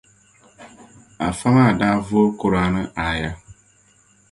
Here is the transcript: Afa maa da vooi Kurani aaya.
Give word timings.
Afa 1.27 1.47
maa 1.55 1.75
da 1.79 1.89
vooi 2.09 2.31
Kurani 2.39 2.83
aaya. 3.05 3.31